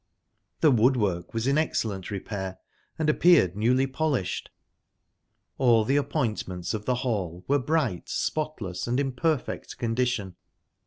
The 0.61 0.71
woodwork 0.71 1.31
was 1.31 1.45
in 1.45 1.59
excellent 1.59 2.09
repair, 2.09 2.57
and 2.97 3.07
appeared 3.07 3.55
newly 3.55 3.85
polished. 3.85 4.49
Al 5.59 5.83
the 5.83 5.95
appointments 5.95 6.73
of 6.73 6.85
the 6.85 6.95
hall 7.05 7.45
were 7.47 7.59
bright, 7.59 8.09
spotless, 8.09 8.87
and 8.87 8.99
in 8.99 9.11
perfect 9.11 9.77
condition. 9.77 10.37